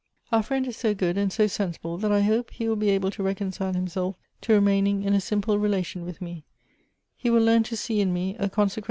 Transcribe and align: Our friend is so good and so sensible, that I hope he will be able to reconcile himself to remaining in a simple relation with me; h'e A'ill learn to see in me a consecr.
Our 0.31 0.41
friend 0.41 0.65
is 0.65 0.77
so 0.77 0.95
good 0.95 1.15
and 1.15 1.31
so 1.31 1.45
sensible, 1.45 1.99
that 1.99 2.11
I 2.11 2.21
hope 2.21 2.49
he 2.49 2.67
will 2.67 2.75
be 2.75 2.89
able 2.89 3.11
to 3.11 3.21
reconcile 3.21 3.73
himself 3.73 4.15
to 4.41 4.53
remaining 4.53 5.03
in 5.03 5.13
a 5.13 5.21
simple 5.21 5.59
relation 5.59 6.05
with 6.05 6.23
me; 6.23 6.43
h'e 7.23 7.29
A'ill 7.29 7.45
learn 7.45 7.61
to 7.61 7.77
see 7.77 8.01
in 8.01 8.11
me 8.11 8.35
a 8.39 8.49
consecr. 8.49 8.79